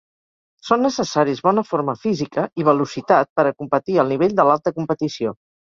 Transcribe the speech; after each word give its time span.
Són 0.69 0.79
necessaris 0.85 1.41
bona 1.49 1.65
forma 1.67 1.95
física 2.07 2.47
i 2.63 2.67
velocitat 2.71 3.31
per 3.41 3.47
a 3.51 3.55
competir 3.63 4.01
al 4.05 4.11
nivell 4.15 4.37
de 4.41 4.49
l'alta 4.51 4.79
competició. 4.81 5.41